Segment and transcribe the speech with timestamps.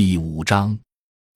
[0.00, 0.78] 第五章，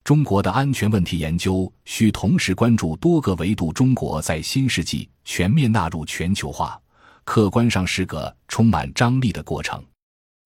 [0.05, 3.73] 中国的安全问题研究需同时关注多个维度。
[3.73, 6.81] 中国在新世纪全面纳入全球化，
[7.25, 9.85] 客观上是个充满张力的过程。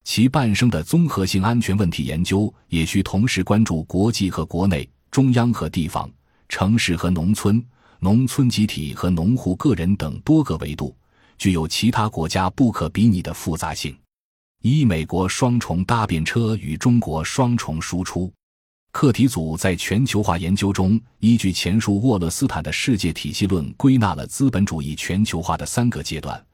[0.03, 6.11] 其伴生的综合性安全问题研究也需同时关注国际和国内、中央和地方、
[6.49, 7.63] 城市和农村、
[7.99, 10.97] 农村集体和农户个人等多个维度，
[11.37, 13.95] 具有其他国家不可比拟的复杂性。
[14.69, 18.33] 一、美国双重搭便车与中国双重输出
[18.91, 26.45] 课题组在全球化研究中，依据前述沃勒斯坦的世界体系论，归纳了资本主义全球化的三个阶段，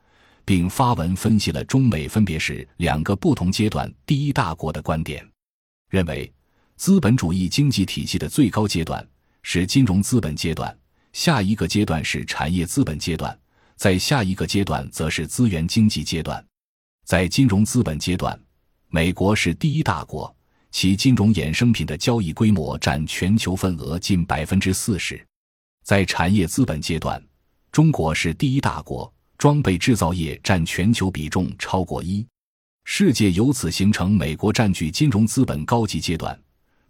[0.44, 5.26] 并发文分析了中美分别是两个不同阶段第一大国的观点。
[5.88, 6.30] 认为，
[6.76, 9.02] 资本主义经济体系的最高阶段
[9.42, 10.76] 是金融资本阶段，
[11.14, 13.34] 下一个阶段是产业资本阶段，
[13.76, 16.44] 在下一个阶段则是资源经济阶段。
[17.04, 18.38] 在金融资本阶段，
[18.88, 20.34] 美国是第一大国，
[20.70, 25.22] 其金融衍生品的交易规模占全球份额近百分之四十。
[25.84, 27.22] 在产业资本阶段，
[27.70, 32.24] 中国是第一大国，装备制造业占全球比重超过一。
[32.84, 36.40] 世界由此形成美国占据金融资本高级阶段，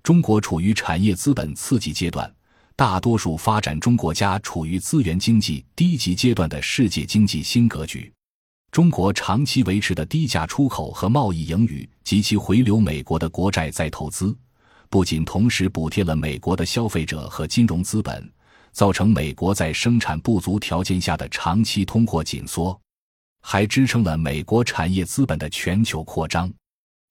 [0.02, 2.32] 中国处于产业资本次级阶段，
[2.76, 8.12] 大多数发展中国家处于资源经济低级阶段的世界经济新格局。
[8.72, 14.34] 中国长期维持的低价出口和贸易盈余及其回流美国的国债再投资，
[14.88, 18.32] 不仅同时补贴了美国的消费者和金融资本，
[18.72, 22.80] 造成美国在生产不足条件下的长期通货紧缩，
[23.42, 26.50] 还支撑了美国产业资本的全球扩张。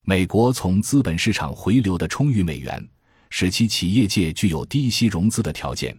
[0.04, 2.84] 美国从资本市场回流的充裕美元，
[3.30, 5.96] 使其企业界具有低息融资的条件。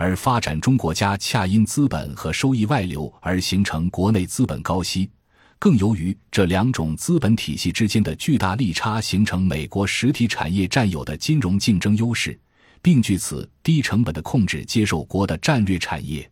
[0.00, 5.10] 而发展中国家恰因资本和收益外流而形成国内资本高息，
[5.58, 12.38] 更由于这两种资本体系之间的巨大利差，形成美国实体产业占有的金融竞争优势，
[12.80, 16.30] 并据此低成本的控制接受国的战略产业，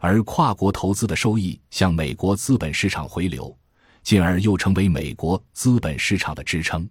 [0.00, 3.56] 而跨国投资的收益向美国资本市场回流，
[4.02, 6.84] 进而又成为美国资本市场的支撑。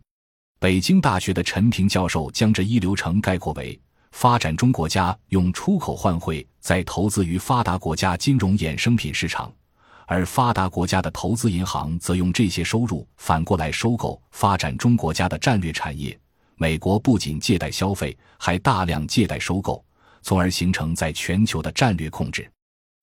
[0.60, 3.78] 北京大学的陈平教授将这一流程概括为。
[4.16, 9.54] 发展中国家用出口换汇，再投资于发达国家金融衍生品市场，
[10.06, 16.18] 而发达国家的投资银行则用这些收入反过来收购发展中国家的战略产业。
[16.56, 19.84] 美国不仅借贷消费，还大量借贷收购，
[20.22, 22.50] 从而形成在全球的战略控制。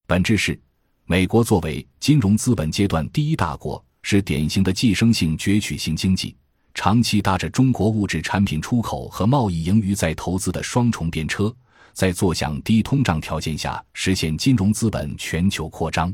[0.07, 0.59] 本质是，
[1.05, 6.35] 美国作为金融资本阶段第一大国，是典型的寄生性攫取型经济。
[6.75, 11.55] 长期搭着中国物质产品出口和贸易盈余在投资的双重便车，
[11.93, 16.13] 在坐享低通胀条件下实现金融资本全球扩张。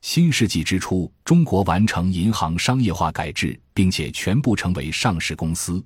[0.00, 5.84] 新世纪之初，中国完成银行商业化改制，并且全部成为上市公司。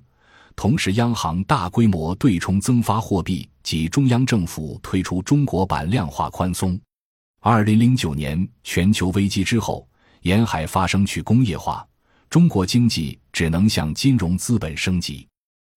[0.55, 6.79] 同时，央行大规模对冲增发货币及中央政府推出中国版量化宽松。
[7.41, 9.87] 二零零九年全球危机之后，
[10.21, 11.83] 沿海发生去工业化。
[12.33, 15.27] 中国经济只能向金融资本升级，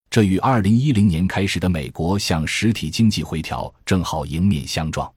[0.08, 5.12] 这与二零一零年开始的美国向实体经济回调正好迎面相撞，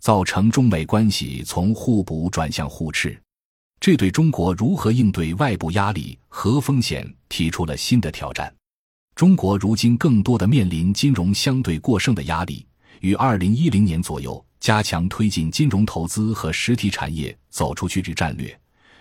[0.00, 3.14] 造成中美关系从互补转向互斥。
[3.78, 8.50] 这对中国如何应对外部压力和风险提出了新的挑战。
[9.14, 12.66] 中国如今更多的面临金融相对过剩的压力，
[13.00, 18.58] 于二零一零年左右加强推进金融投资和实体产业走出去之战略。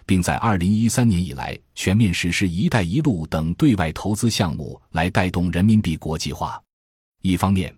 [0.09, 6.59] 并在二零一三年以来全面实施“一带一路”等对外投资项目，来带动人民币国际化。
[7.21, 7.71] 一方面，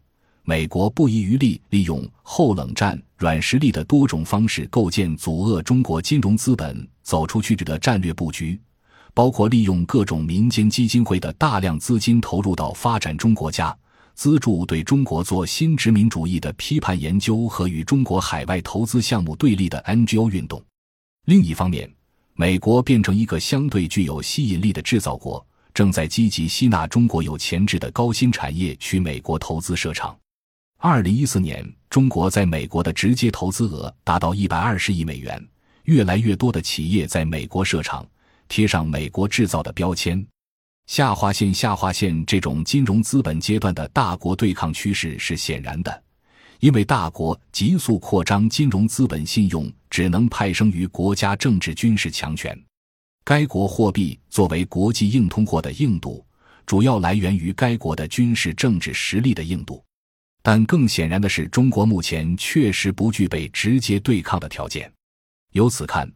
[0.44, 8.58] 美国不遗余力利用后冷战软实力的多种方式，构建阻遏中国金融资本走出去的战略布局，
[9.14, 13.78] 包括利用各种民间基金会的大量资金投入到发展中国家，
[14.16, 20.64] 资助对中国做新殖民主义的批判研究和与中国海外投资项目对立的 NGO 运动。
[21.26, 21.94] 另一方面，
[22.42, 30.18] 美国变成一个相对具有吸引力的制造国，正在积极吸纳中国有潜质的高新产业去美国投资设厂。
[30.80, 35.40] 二零一四年，中国在美国的直接投资额达到一百二十亿美元，
[35.84, 38.04] 越来越多的企业在美国设厂，
[38.48, 40.26] 贴上“美国制造”的标签。
[40.88, 46.04] 下划线下划线，这种金融资本阶段的大国对抗趋势是显然的。
[46.62, 52.58] 因为大国急速扩张金融资本信用，只能派生于国家政治军事强权。
[53.24, 56.24] 该国货币作为国际硬通货的硬度，
[56.68, 59.84] 主要来源于该国的军事政治实力的硬度。
[60.44, 64.92] 但更显然的是，中国目前确实不具备直接对抗的条件。
[65.54, 66.08] 由此看，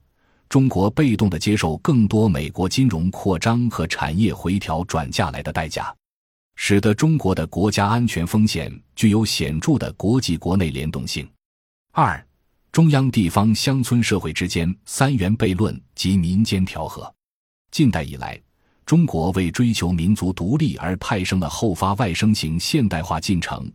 [0.48, 5.92] 中国被动的接受更多美国金融扩张和产业回调转嫁来的代价。
[6.56, 11.28] 使得中国的国家安全风险具有显著的国际国内联动性。
[11.92, 12.28] 二、
[12.72, 17.14] 中央地方乡村社会之间三元悖论及民间调和。
[17.72, 18.40] 近代以来，
[18.86, 23.72] 中国为追求民族独立而派生了后发外生型现代化进程。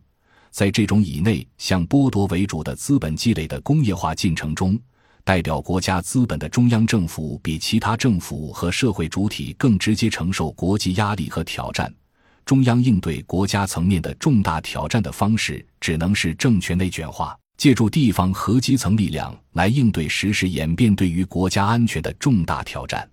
[0.49, 4.77] 在这种以内向剥夺为主的资本积累的工业化进程中，
[5.23, 11.93] 代表国家资本的中央政府比其他政府和社会主体更直接承受国际压力和挑战。
[12.51, 23.09] 中央应对国家层面的重大挑战的方式，只能是政权内卷化，借助地方和基层力量来应对时演变对于国家安全的重大挑战。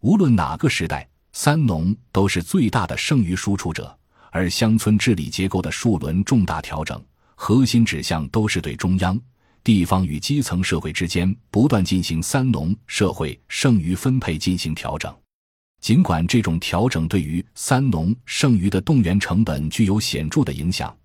[0.00, 3.96] 无论哪个时代，三农都是最大的剩余输出者。
[4.32, 7.00] 而乡村治理结构的数轮重大调整，
[7.36, 9.16] 核心指向都是对中央、
[9.62, 15.14] 地方与基层社会之间不断进行“三农”社会剩余分配进行调整。
[15.82, 20.96] 尽管这种调整对于“三农”剩余的动员成本具有显著的影响，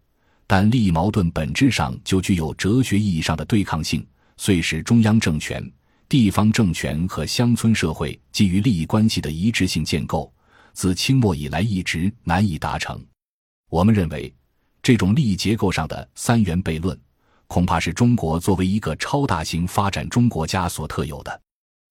[0.45, 4.05] 但利益矛盾本质上就具有哲学意义上的对抗性，
[4.37, 5.67] 遂使中央政权、
[6.07, 10.31] 地方政权和乡村社会基于利益关系的一致性建构，
[10.73, 13.03] 自清末以来一直难以达成。
[13.71, 14.31] 我们认为，
[14.83, 16.95] 这种利益结构上的三元悖论，
[17.47, 21.41] 恐怕是中国作为一个超大型发展中国家所特有的。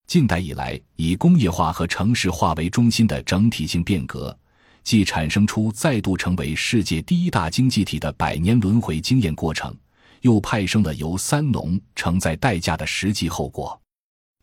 [0.06, 4.36] 近代以来，以工业化和城市化为中心的整体性变革，
[4.84, 9.76] 既产生出再度成为世界第一大经济体的百年轮回经验过程，
[10.20, 13.78] 又派生了由三农承载代价的实际后果。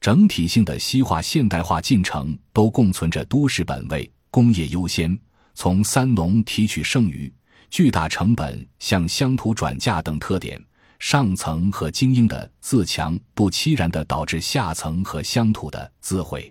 [0.01, 5.17] 整体性的西化现代化进程都共存着都市本位、工业优先。
[5.55, 7.31] 从三农提取剩余、
[7.69, 10.61] 巨大成本向乡土转嫁等特点，
[11.03, 16.49] 上层和精英的自强不欺然的导致下层和乡土的自毁。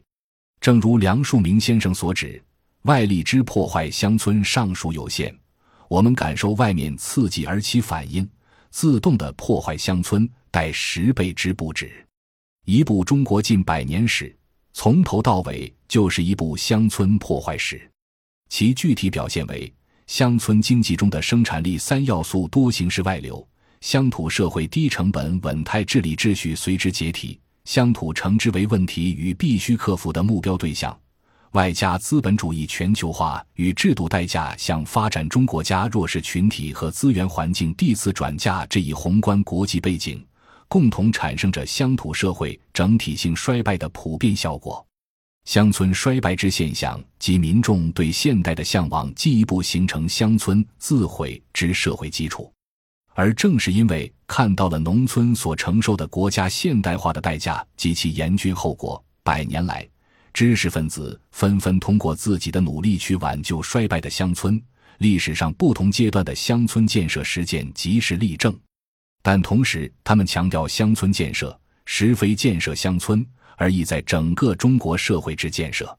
[0.60, 2.40] 正如梁漱溟先生所指，
[2.82, 5.34] 外力之破坏乡村尚属有限，
[5.88, 8.28] 我们感受外面刺激而起反应，
[8.70, 11.90] 自动的破坏乡村，待十倍之不止。
[12.66, 14.36] 一部中国近百年史，
[14.74, 17.90] 从头到尾就是一部乡村破坏史。
[18.50, 19.72] 其具体表现为：
[20.06, 23.48] 乡村经济中的生产力三要素多形式外流，
[23.82, 30.96] 乡土社会低成本稳态治理秩序随之解体，乡土称之为问题与必须克服的目标对象，
[31.50, 40.24] 外加资本主义全球化与制度代价向发展中国家弱势群体和资源环境递次转嫁这一宏观国际背景，
[40.68, 44.86] 共同产生着乡土社会整体性衰败的普遍效果。
[45.44, 52.48] 乡村衰败之现象及民众对现代的向往，进一步形成乡村自毁之社会基础。
[53.14, 59.88] 而正是因为看到了农村所承受的国家现代化的代价及其严峻后果，百年来，
[60.32, 64.60] 知识分子纷纷通过自己的努力去挽救衰败的乡村。
[64.98, 68.56] 历史上不同阶段的乡村建设实践及时例证，
[69.22, 73.26] 但同时，他们强调乡村建设实非建设乡村。
[73.56, 75.96] 而意在整个中国社会之建设。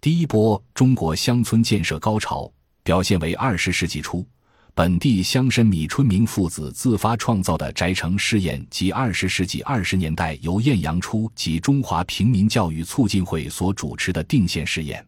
[0.00, 2.50] 第一波中国乡村建设高潮
[2.82, 4.26] 表现为二十世纪初，
[4.76, 15.02] 本地乡绅米春明父子自发创造的宅城试验及二十世纪二十年代由晏阳初及中华平民教育促进会所主持的定县试验。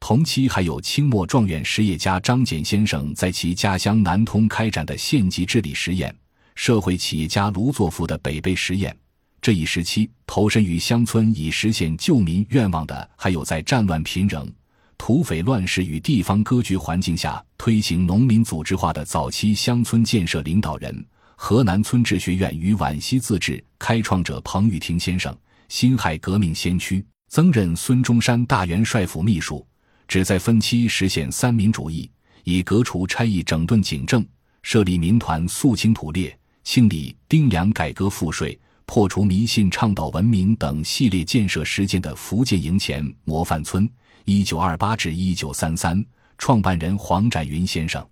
[0.00, 6.12] 同期还有清末状元实业家张謇先生在其家乡南通开展的县级治理实验，
[6.56, 8.92] 社会企业家卢作孚的北碚实验。
[9.40, 14.52] 这一时期，投身于乡村以实现救民愿望的，还有在战乱频仍、
[14.98, 25.36] 土匪乱世与地方割据环境下推行农民组织化的早期乡村建设领导人——河南村治学院与皖西自治开创者彭玉廷先生，
[25.68, 29.64] 辛亥革命先驱，曾任孙中山大元帅府秘书，
[30.08, 32.10] 旨在分期实现三民主义，
[32.44, 34.26] 以革除差役、整顿警政，
[34.62, 38.58] 设立民团、肃清土劣、清理丁粮、改革赋税。
[38.88, 43.90] 破除迷信、倡导文明等系列建设实践的福建营前模范村
[44.26, 46.04] （一九二八至一九三三）
[46.36, 48.04] 创办人黄展云先生。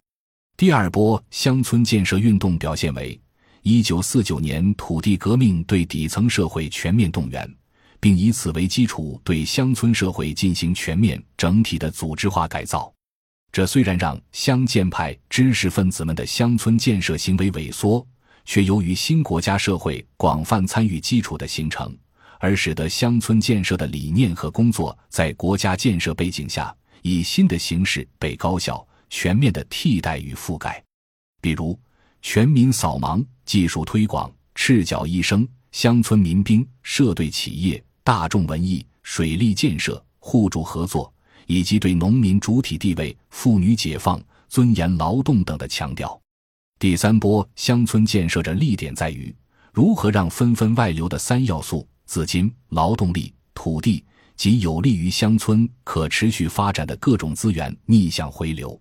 [0.57, 3.21] 第二波乡村建设运动表现为：
[3.63, 7.53] 一九四九年土地革命对底层社会全面动员，
[7.99, 12.95] 并以此为基础对乡村社会进行全面整体的组织化改造。
[13.51, 18.07] 这虽然让乡建派知识分子们的乡村建设行为萎缩。
[18.47, 21.97] 却由于新国家社会广泛参与基础的形成，
[22.45, 30.85] 而使得乡村建设的理念和工作在国家建设背景下，以新的形式被高效、全面的替代与覆盖。
[31.41, 31.79] 比如，
[32.21, 41.11] 全民扫盲、技术推广、赤脚医生、乡村民兵、社队企业、大众文艺、水利建设、互助合作，
[41.47, 44.23] 以及对农民主体地位、妇女解放。
[44.51, 46.21] 尊严劳动等的强调。
[46.79, 49.35] 第三波乡村建设的力点在于
[49.73, 54.05] 如何让纷纷外流的三要素——资金、劳动力、土地
[54.37, 58.79] 及有利于乡村可持续发展的各种资源逆向回流。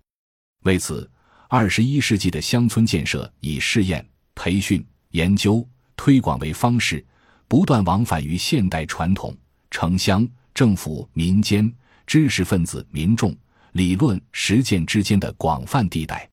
[0.64, 1.08] 为此，
[1.48, 5.66] 二十一世纪的乡村建设以试验、培训、研究、
[5.96, 7.04] 推广为方式，
[7.46, 9.36] 不断往返于现代传统、
[9.70, 11.72] 城乡、政府、民间、
[12.06, 13.36] 知识分子、民众、
[13.72, 16.28] 理论、实践之间的广泛地带。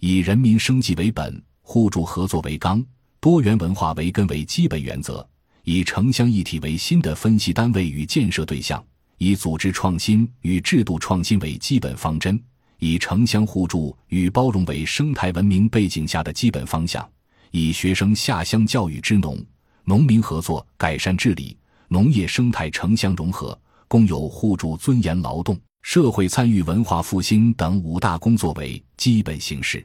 [0.00, 2.84] 以人民生计为本、互助合作为纲、
[3.20, 5.26] 多元文化为根为基本原则；
[5.68, 8.80] 以城乡一体为新的分析单位与建设对象；
[9.18, 12.38] 以组织创新与制度创新为基本方针；
[12.78, 17.02] 以城乡互助与包容为生态文明背景下的基本方向；
[17.50, 19.44] 以学生下乡教育支农、
[19.82, 21.58] 农民合作改善治理、
[21.88, 25.60] 农业生态城乡融合、共有互助尊严劳动。
[25.82, 29.84] 社会参与、文化复兴等五大工作为基本形式，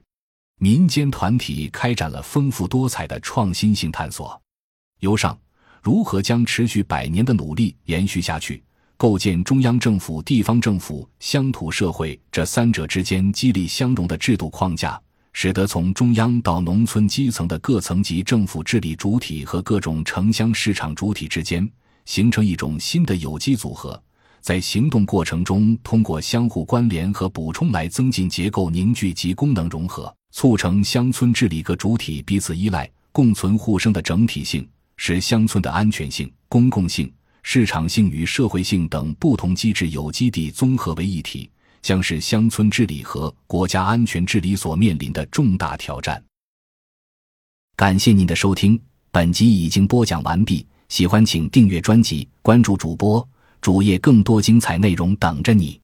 [0.60, 4.40] 民间团体开展了丰富多彩的创新性探索。
[5.00, 5.36] 由上，
[5.82, 8.62] 如何将持续百年的努力延续下去，
[8.98, 15.02] 构建中央政府、地方政府、乡土社会这三者之间激励相融的制度框架，
[15.34, 21.68] 使得从中央到农村基层的各层级政府治理主体和各种城乡市场主体之间
[22.06, 24.00] 形成一种新的有机组合。
[24.40, 34.68] 在行动过程中，通过相互关联和补充来增进结构凝聚及功能融合，促成乡村治理各主体彼此依赖、共存互生的整体性，
[35.04, 41.50] 使乡村的安全性、公共性、市场性与社会性等不同机制有机地综合为一体，
[41.82, 46.24] 将是乡村治理和国家安全治理所面临的重大挑战。
[47.76, 48.80] 感谢您的收听，
[49.10, 50.64] 本集已经播讲完毕。
[50.88, 53.28] 喜欢请订阅专辑，关注主播。
[53.60, 55.81] 主页更多精彩内容等着你。